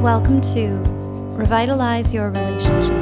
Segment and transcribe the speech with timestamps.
[0.00, 0.78] Welcome to
[1.36, 2.96] Revitalize Your Relationship.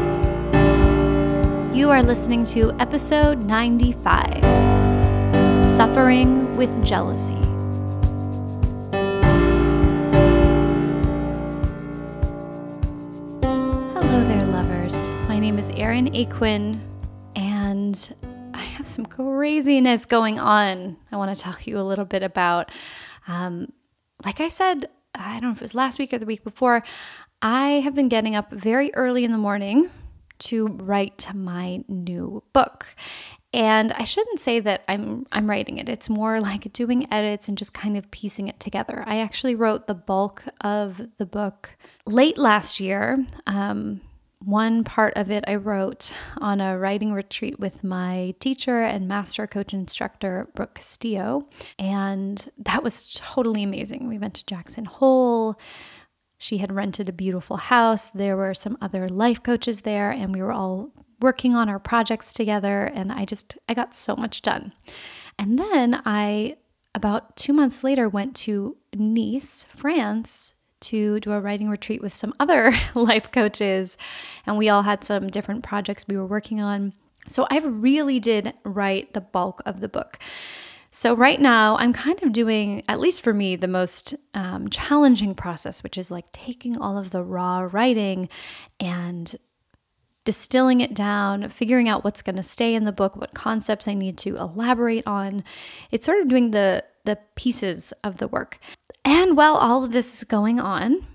[1.72, 7.34] You are listening to episode 95 Suffering with Jealousy.
[13.94, 15.08] Hello there, lovers.
[15.28, 16.80] My name is Erin Aquin,
[17.36, 18.12] and
[18.54, 20.96] I have some craziness going on.
[21.12, 22.72] I want to tell you a little bit about.
[23.28, 23.72] Um,
[24.24, 24.88] like I said,
[25.18, 26.82] I don't know if it was last week or the week before,
[27.42, 29.90] I have been getting up very early in the morning
[30.40, 32.94] to write my new book.
[33.52, 35.88] And I shouldn't say that I'm I'm writing it.
[35.88, 39.02] It's more like doing edits and just kind of piecing it together.
[39.06, 41.76] I actually wrote the bulk of the book
[42.06, 43.24] late last year.
[43.46, 44.02] Um,
[44.40, 49.46] one part of it I wrote on a writing retreat with my teacher and master
[49.46, 51.48] coach instructor, Brooke Castillo.
[51.78, 54.08] And that was totally amazing.
[54.08, 55.58] We went to Jackson Hole.
[56.38, 58.10] She had rented a beautiful house.
[58.10, 62.32] There were some other life coaches there, and we were all working on our projects
[62.32, 62.84] together.
[62.84, 64.72] And I just, I got so much done.
[65.36, 66.56] And then I,
[66.94, 72.32] about two months later, went to Nice, France to do a writing retreat with some
[72.38, 73.96] other life coaches,
[74.46, 76.92] and we all had some different projects we were working on.
[77.26, 80.18] So I really did write the bulk of the book.
[80.90, 85.34] So, right now, I'm kind of doing, at least for me, the most um, challenging
[85.34, 88.30] process, which is like taking all of the raw writing
[88.80, 89.36] and
[90.24, 93.94] distilling it down, figuring out what's going to stay in the book, what concepts I
[93.94, 95.44] need to elaborate on.
[95.90, 98.58] It's sort of doing the the pieces of the work.
[99.02, 101.06] And while all of this is going on,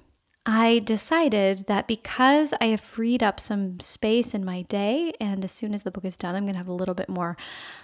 [0.44, 5.52] I decided that because I have freed up some space in my day, and as
[5.52, 7.38] soon as the book is done, I'm going to have a little bit more,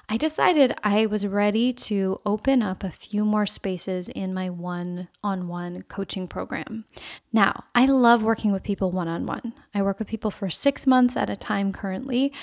[0.09, 5.07] I decided I was ready to open up a few more spaces in my one
[5.23, 6.85] on one coaching program.
[7.31, 9.53] Now, I love working with people one on one.
[9.73, 12.33] I work with people for six months at a time currently,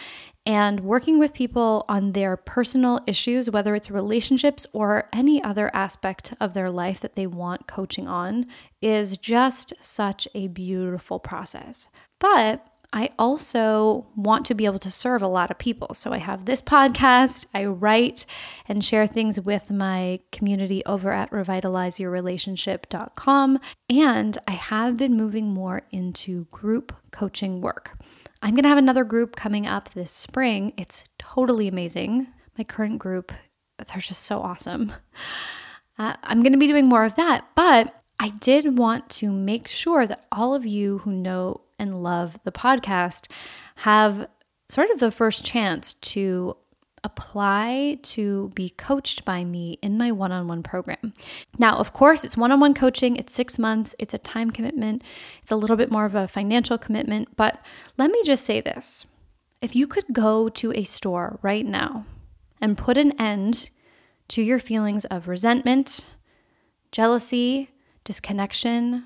[0.47, 6.33] and working with people on their personal issues, whether it's relationships or any other aspect
[6.41, 8.47] of their life that they want coaching on,
[8.81, 11.89] is just such a beautiful process.
[12.21, 15.93] But I also want to be able to serve a lot of people.
[15.95, 18.25] So I have this podcast, I write
[18.69, 23.59] and share things with my community over at revitalizeyourrelationship.com,
[23.91, 27.96] and I have been moving more into group coaching work.
[28.47, 30.73] I'm going to have another group coming up this spring.
[30.77, 32.29] It's totally amazing.
[32.57, 33.33] My current group,
[33.77, 34.93] they're just so awesome.
[35.99, 39.67] Uh, I'm going to be doing more of that, but I did want to make
[39.67, 43.31] sure that all of you who know and love the podcast
[43.77, 44.29] have
[44.69, 46.55] sort of the first chance to
[47.07, 51.13] apply to be coached by me in my one on one program.
[51.57, 55.03] Now, of course, it's one on one coaching, it's six months, it's a time commitment,
[55.41, 57.37] it's a little bit more of a financial commitment.
[57.37, 57.65] But
[57.97, 59.07] let me just say this
[59.63, 62.05] if you could go to a store right now
[62.61, 63.71] and put an end
[64.29, 66.07] to your feelings of resentment,
[66.91, 67.71] jealousy,
[68.03, 69.05] disconnection,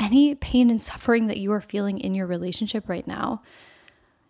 [0.00, 3.40] any pain and suffering that you are feeling in your relationship right now,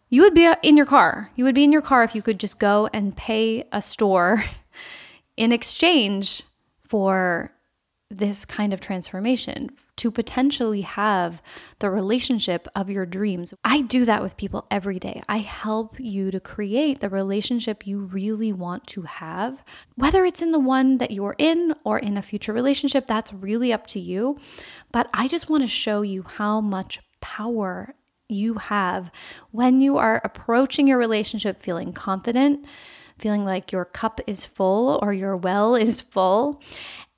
[0.09, 1.31] you would be uh, in your car.
[1.37, 4.45] You would be in your car if you could just go and pay a store
[5.37, 6.43] in exchange
[6.83, 7.51] for
[8.11, 11.43] this kind of transformation to potentially have
[11.79, 13.55] the relationship of your dreams.
[13.65, 15.23] I do that with people every day.
[15.29, 20.53] I help you to create the relationship you really want to have, whether it's in
[20.53, 24.39] the one that you're in or in a future relationship, that's really up to you.
[24.93, 27.95] But I just want to show you how much power
[28.29, 29.11] you have
[29.51, 32.65] when you are approaching your relationship feeling confident,
[33.19, 36.63] feeling like your cup is full or your well is full.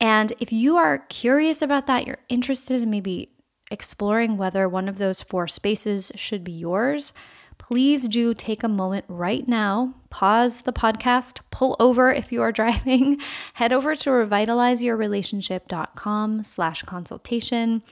[0.00, 3.30] And if you are curious about that, you're interested in maybe
[3.70, 7.12] exploring whether one of those four spaces should be yours,
[7.58, 12.52] please do take a moment right now, pause the podcast, pull over if you are
[12.60, 13.18] driving,
[13.54, 17.82] head over to revitalizeyourrelationship.com slash consultation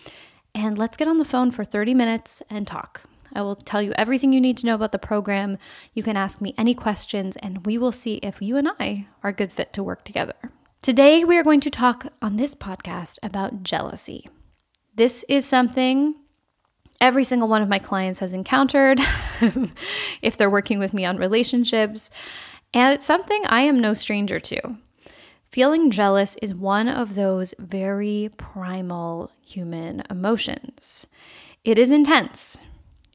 [0.54, 3.02] and let's get on the phone for 30 minutes and talk.
[3.34, 5.58] I will tell you everything you need to know about the program.
[5.92, 9.30] You can ask me any questions, and we will see if you and I are
[9.30, 10.34] a good fit to work together.
[10.82, 14.28] Today, we are going to talk on this podcast about jealousy.
[14.94, 16.14] This is something
[17.00, 19.00] every single one of my clients has encountered
[20.22, 22.10] if they're working with me on relationships,
[22.72, 24.76] and it's something I am no stranger to.
[25.50, 31.06] Feeling jealous is one of those very primal human emotions.
[31.64, 32.58] It is intense.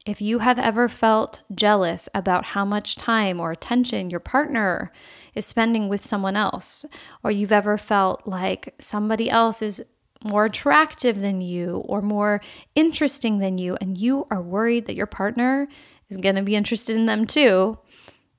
[0.06, 4.92] If you have ever felt jealous about how much time or attention your partner
[5.36, 6.86] is spending with someone else,
[7.24, 9.84] or you've ever felt like somebody else is
[10.24, 12.42] more attractive than you or more
[12.76, 15.68] interesting than you, and you are worried that your partner
[16.10, 17.78] is going to be interested in them too,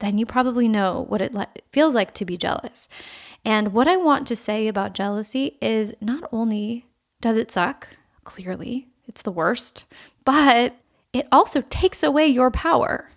[0.01, 2.89] then you probably know what it le- feels like to be jealous.
[3.45, 6.87] And what I want to say about jealousy is not only
[7.21, 7.89] does it suck,
[8.25, 9.85] clearly, it's the worst,
[10.25, 10.75] but
[11.13, 13.09] it also takes away your power.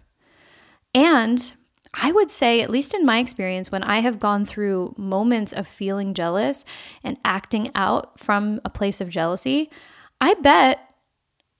[0.93, 1.53] And
[1.93, 5.67] I would say, at least in my experience, when I have gone through moments of
[5.67, 6.65] feeling jealous
[7.03, 9.69] and acting out from a place of jealousy,
[10.19, 10.79] I bet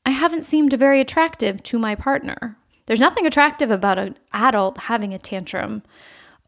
[0.06, 2.58] I haven't seemed very attractive to my partner.
[2.86, 5.84] There's nothing attractive about an adult having a tantrum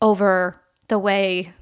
[0.02, 1.54] over the way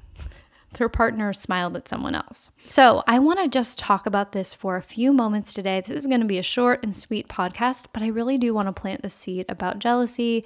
[0.74, 2.50] their partner smiled at someone else.
[2.64, 5.80] So, I want to just talk about this for a few moments today.
[5.80, 8.66] This is going to be a short and sweet podcast, but I really do want
[8.66, 10.44] to plant the seed about jealousy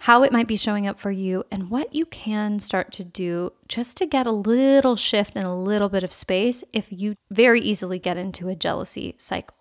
[0.00, 3.52] how it might be showing up for you, and what you can start to do
[3.66, 7.60] just to get a little shift and a little bit of space if you very
[7.60, 9.56] easily get into a jealousy cycle.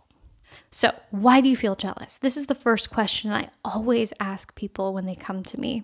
[0.70, 2.18] So, why do you feel jealous?
[2.18, 5.84] This is the first question I always ask people when they come to me.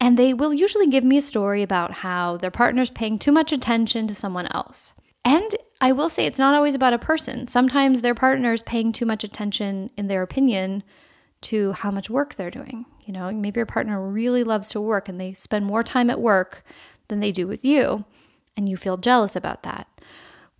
[0.00, 3.52] And they will usually give me a story about how their partner's paying too much
[3.52, 4.94] attention to someone else.
[5.24, 7.46] And I will say it's not always about a person.
[7.46, 10.82] Sometimes their partner is paying too much attention, in their opinion,
[11.42, 12.86] to how much work they're doing.
[13.04, 16.20] You know, maybe your partner really loves to work and they spend more time at
[16.20, 16.64] work
[17.08, 18.04] than they do with you,
[18.56, 19.86] and you feel jealous about that.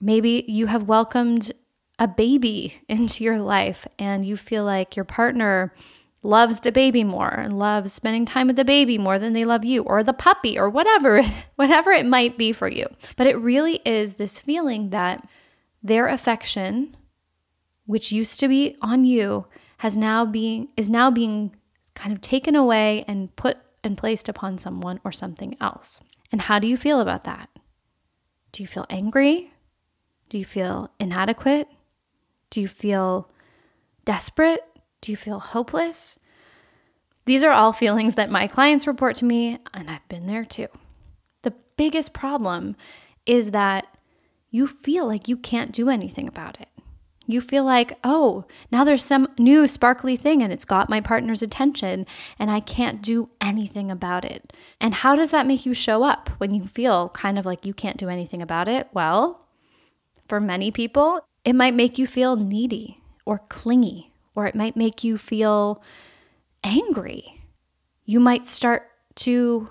[0.00, 1.52] Maybe you have welcomed
[1.98, 5.72] a baby into your life and you feel like your partner
[6.22, 9.64] loves the baby more and loves spending time with the baby more than they love
[9.64, 11.22] you or the puppy or whatever
[11.56, 12.86] whatever it might be for you
[13.16, 15.26] but it really is this feeling that
[15.82, 16.94] their affection
[17.86, 19.46] which used to be on you
[19.78, 21.56] has now being is now being
[21.94, 26.00] kind of taken away and put and placed upon someone or something else.
[26.30, 27.48] And how do you feel about that?
[28.52, 29.52] Do you feel angry?
[30.28, 31.68] Do you feel inadequate?
[32.50, 33.30] Do you feel
[34.04, 34.60] desperate?
[35.00, 36.18] Do you feel hopeless?
[37.26, 40.66] These are all feelings that my clients report to me, and I've been there too.
[41.42, 42.76] The biggest problem
[43.26, 43.86] is that
[44.50, 46.68] you feel like you can't do anything about it.
[47.26, 51.42] You feel like, oh, now there's some new sparkly thing and it's got my partner's
[51.42, 52.04] attention
[52.40, 54.52] and I can't do anything about it.
[54.80, 57.72] And how does that make you show up when you feel kind of like you
[57.72, 58.88] can't do anything about it?
[58.92, 59.46] Well,
[60.26, 65.04] for many people, it might make you feel needy or clingy, or it might make
[65.04, 65.82] you feel
[66.64, 67.42] angry.
[68.04, 69.70] You might start to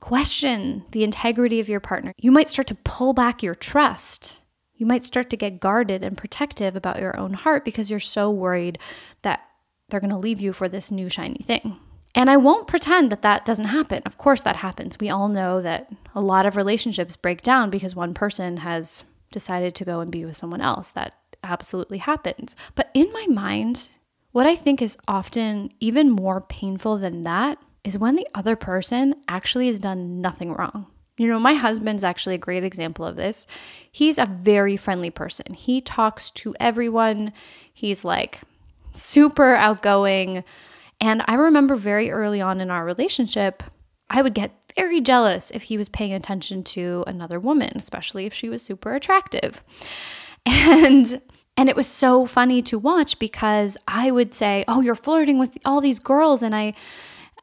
[0.00, 2.12] question the integrity of your partner.
[2.18, 4.40] You might start to pull back your trust
[4.80, 8.30] you might start to get guarded and protective about your own heart because you're so
[8.30, 8.78] worried
[9.20, 9.42] that
[9.90, 11.78] they're going to leave you for this new shiny thing.
[12.14, 14.02] And I won't pretend that that doesn't happen.
[14.06, 14.96] Of course, that happens.
[14.98, 19.74] We all know that a lot of relationships break down because one person has decided
[19.74, 20.90] to go and be with someone else.
[20.92, 21.12] That
[21.44, 22.56] absolutely happens.
[22.74, 23.90] But in my mind,
[24.32, 29.14] what I think is often even more painful than that is when the other person
[29.28, 30.86] actually has done nothing wrong.
[31.16, 33.46] You know, my husband's actually a great example of this.
[33.90, 35.54] He's a very friendly person.
[35.54, 37.32] He talks to everyone.
[37.72, 38.40] He's like
[38.94, 40.44] super outgoing.
[41.00, 43.62] And I remember very early on in our relationship,
[44.08, 48.34] I would get very jealous if he was paying attention to another woman, especially if
[48.34, 49.62] she was super attractive.
[50.46, 51.20] And
[51.56, 55.58] and it was so funny to watch because I would say, "Oh, you're flirting with
[55.64, 56.74] all these girls," and I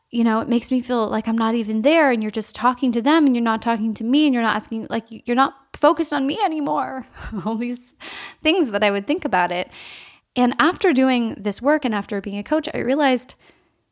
[0.09, 2.91] you know, it makes me feel like I'm not even there and you're just talking
[2.93, 5.55] to them and you're not talking to me and you're not asking, like, you're not
[5.73, 7.05] focused on me anymore.
[7.45, 7.79] All these
[8.41, 9.69] things that I would think about it.
[10.35, 13.35] And after doing this work and after being a coach, I realized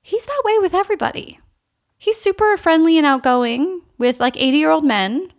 [0.02, 1.40] he's that way with everybody.
[1.98, 5.34] He's super friendly and outgoing with like 80 year old men,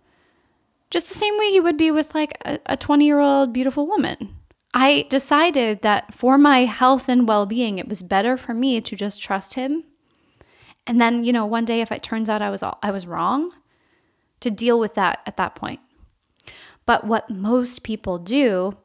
[0.90, 4.35] just the same way he would be with like a 20 year old beautiful woman.
[4.76, 8.94] I decided that for my health and well being, it was better for me to
[8.94, 9.84] just trust him
[10.86, 13.06] and then, you know, one day if it turns out I was all, I was
[13.06, 13.52] wrong,
[14.40, 15.80] to deal with that at that point.
[16.84, 18.76] But what most people do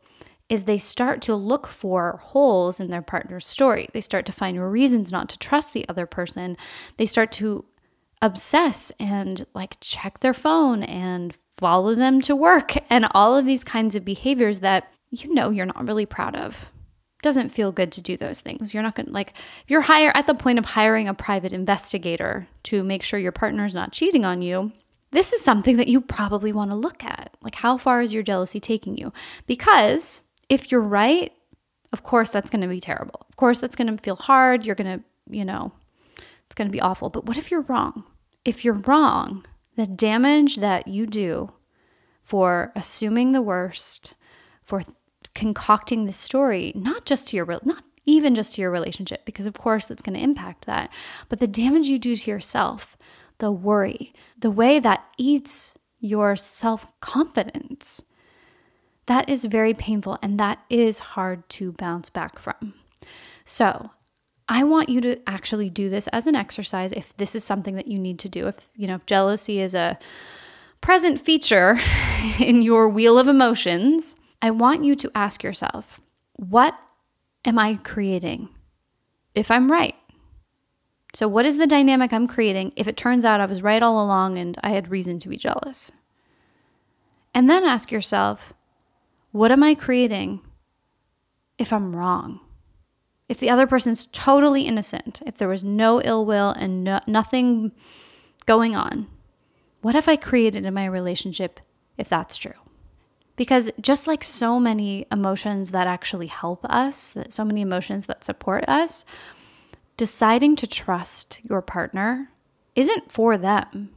[0.49, 3.87] is they start to look for holes in their partner's story.
[3.93, 6.57] They start to find reasons not to trust the other person.
[6.97, 7.63] They start to
[8.21, 13.63] obsess and like check their phone and follow them to work and all of these
[13.63, 16.71] kinds of behaviors that you know you're not really proud of
[17.21, 18.73] doesn't feel good to do those things.
[18.73, 19.33] You're not to like
[19.67, 23.75] you're hire at the point of hiring a private investigator to make sure your partner's
[23.75, 24.71] not cheating on you.
[25.11, 27.37] This is something that you probably want to look at.
[27.43, 29.13] Like how far is your jealousy taking you?
[29.45, 31.31] Because if you're right,
[31.93, 33.23] of course that's going to be terrible.
[33.29, 34.65] Of course that's going to feel hard.
[34.65, 35.73] You're going to, you know,
[36.17, 37.09] it's going to be awful.
[37.11, 38.03] But what if you're wrong?
[38.45, 41.51] If you're wrong, the damage that you do
[42.23, 44.13] for assuming the worst,
[44.63, 44.81] for
[45.33, 49.53] concocting the story, not just to your not even just to your relationship, because of
[49.53, 50.91] course it's going to impact that,
[51.29, 52.97] but the damage you do to yourself,
[53.37, 58.01] the worry, the way that eats your self confidence,
[59.05, 62.73] that is very painful and that is hard to bounce back from.
[63.45, 63.91] So,
[64.51, 67.87] I want you to actually do this as an exercise if this is something that
[67.87, 68.47] you need to do.
[68.47, 69.97] If, you know, if jealousy is a
[70.81, 71.79] present feature
[72.39, 76.01] in your wheel of emotions, I want you to ask yourself,
[76.33, 76.77] what
[77.45, 78.49] am I creating
[79.35, 79.95] if I'm right?
[81.13, 84.03] So, what is the dynamic I'm creating if it turns out I was right all
[84.03, 85.93] along and I had reason to be jealous?
[87.33, 88.51] And then ask yourself,
[89.31, 90.41] what am I creating
[91.57, 92.41] if I'm wrong?
[93.31, 97.71] If the other person's totally innocent, if there was no ill will and no, nothing
[98.45, 99.07] going on,
[99.79, 101.61] what have I created in my relationship
[101.97, 102.59] if that's true?
[103.37, 108.25] Because just like so many emotions that actually help us, that so many emotions that
[108.25, 109.05] support us,
[109.95, 112.31] deciding to trust your partner
[112.75, 113.91] isn't for them.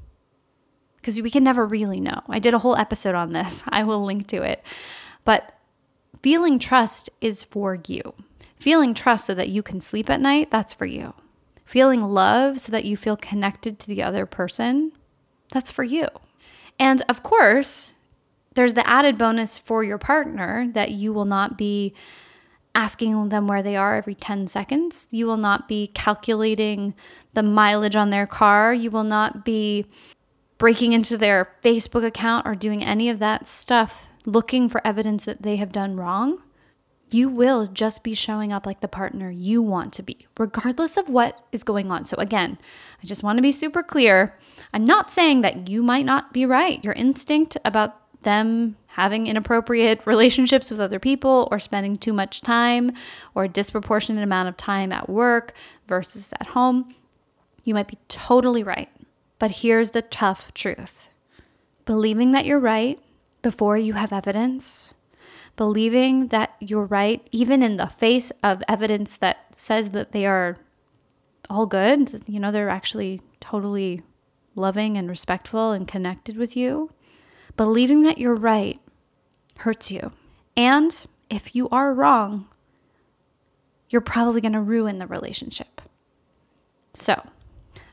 [0.99, 2.23] Because we can never really know.
[2.29, 3.65] I did a whole episode on this.
[3.69, 4.63] I will link to it.
[5.25, 5.59] But
[6.23, 8.15] feeling trust is for you.
[8.59, 11.15] Feeling trust so that you can sleep at night, that's for you.
[11.65, 14.93] Feeling love so that you feel connected to the other person,
[15.51, 16.07] that's for you.
[16.79, 17.93] And of course,
[18.55, 21.95] there's the added bonus for your partner that you will not be
[22.75, 25.07] asking them where they are every 10 seconds.
[25.11, 26.95] You will not be calculating
[27.35, 28.75] the mileage on their car.
[28.75, 29.87] You will not be
[30.59, 35.43] breaking into their Facebook account or doing any of that stuff looking for evidence that
[35.43, 36.43] they have done wrong.
[37.11, 41.09] You will just be showing up like the partner you want to be, regardless of
[41.09, 42.05] what is going on.
[42.05, 42.59] So, again,
[43.03, 44.39] I just want to be super clear.
[44.73, 46.83] I'm not saying that you might not be right.
[46.83, 52.91] Your instinct about them having inappropriate relationships with other people or spending too much time
[53.35, 55.53] or a disproportionate amount of time at work
[55.87, 56.95] versus at home,
[57.65, 58.91] you might be totally right.
[59.39, 61.09] But here's the tough truth
[61.85, 62.99] believing that you're right
[63.43, 64.94] before you have evidence,
[65.57, 70.57] believing that you're right, even in the face of evidence that says that they are
[71.49, 74.03] all good, you know, they're actually totally
[74.55, 76.91] loving and respectful and connected with you
[77.57, 78.81] Believing that you're right
[79.59, 80.11] hurts you.
[80.57, 82.49] And if you are wrong,
[83.89, 85.81] you're probably going to ruin the relationship.
[86.95, 87.23] So,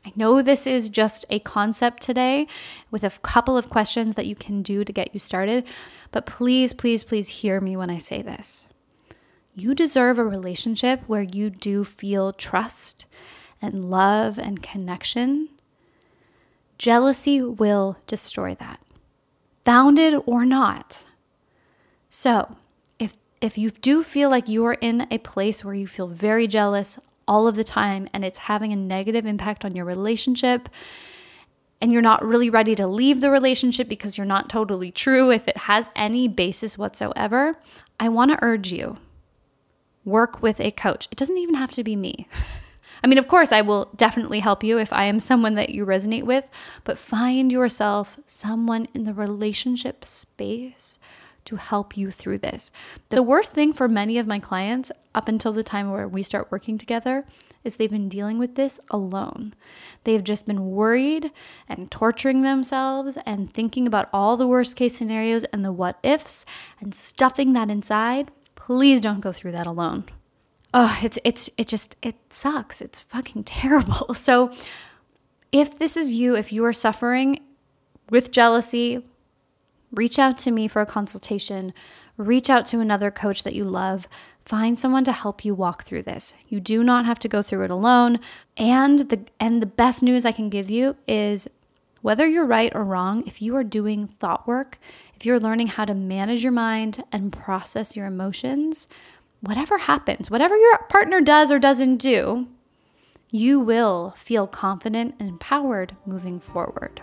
[0.05, 2.47] I know this is just a concept today
[2.89, 5.63] with a couple of questions that you can do to get you started,
[6.11, 8.67] but please, please, please hear me when I say this.
[9.53, 13.05] You deserve a relationship where you do feel trust
[13.61, 15.49] and love and connection.
[16.77, 18.79] Jealousy will destroy that
[19.65, 21.05] founded or not.
[22.09, 22.57] So,
[22.99, 26.47] if if you do feel like you are in a place where you feel very
[26.47, 26.99] jealous
[27.31, 30.67] all of the time and it's having a negative impact on your relationship,
[31.79, 35.47] and you're not really ready to leave the relationship because you're not totally true if
[35.47, 37.55] it has any basis whatsoever,
[38.01, 38.97] I want to urge you
[40.03, 41.07] work with a coach.
[41.09, 42.27] It doesn't even have to be me.
[43.03, 45.85] I mean, of course, I will definitely help you if I am someone that you
[45.85, 46.49] resonate with,
[46.83, 50.99] but find yourself someone in the relationship space
[51.45, 52.71] to help you through this.
[53.09, 56.51] The worst thing for many of my clients up until the time where we start
[56.51, 57.25] working together
[57.63, 59.53] is they've been dealing with this alone.
[60.03, 61.31] They've just been worried
[61.67, 66.45] and torturing themselves and thinking about all the worst case scenarios and the what ifs
[66.79, 68.31] and stuffing that inside.
[68.55, 70.05] Please don't go through that alone
[70.73, 72.81] oh, it's it's it just it sucks.
[72.81, 74.13] It's fucking terrible.
[74.13, 74.51] So
[75.51, 77.39] if this is you, if you are suffering
[78.09, 79.03] with jealousy,
[79.91, 81.73] reach out to me for a consultation.
[82.17, 84.07] Reach out to another coach that you love.
[84.45, 86.33] Find someone to help you walk through this.
[86.47, 88.19] You do not have to go through it alone.
[88.57, 91.47] And the and the best news I can give you is
[92.01, 94.79] whether you're right or wrong, if you are doing thought work,
[95.15, 98.87] if you're learning how to manage your mind and process your emotions,
[99.39, 102.47] whatever happens, whatever your partner does or doesn't do,
[103.29, 107.01] you will feel confident and empowered moving forward.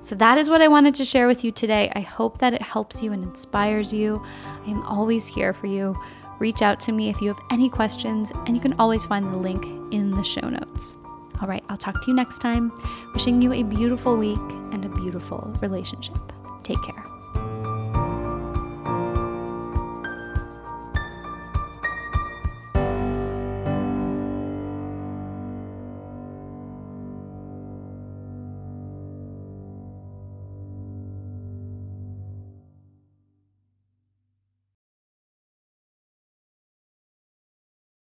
[0.00, 1.90] So, that is what I wanted to share with you today.
[1.94, 4.24] I hope that it helps you and inspires you.
[4.66, 5.96] I am always here for you.
[6.38, 9.36] Reach out to me if you have any questions, and you can always find the
[9.36, 10.94] link in the show notes.
[11.40, 12.72] All right, I'll talk to you next time.
[13.12, 14.38] Wishing you a beautiful week
[14.72, 16.16] and a beautiful relationship.
[16.62, 17.17] Take care.